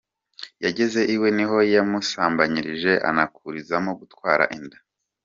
Yageze 0.65 0.99
iwe 1.15 1.29
ni 1.35 1.45
ho 1.49 1.57
yamusambanirije 1.73 2.93
anakurizamo 3.09 3.91
gutwara 3.99 4.43
inda. 4.57 4.77